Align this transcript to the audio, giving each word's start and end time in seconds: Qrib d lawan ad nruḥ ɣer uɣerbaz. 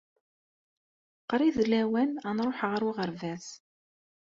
Qrib 1.29 1.55
d 1.63 1.65
lawan 1.71 2.11
ad 2.27 2.33
nruḥ 2.35 2.59
ɣer 2.69 2.81
uɣerbaz. 2.89 3.45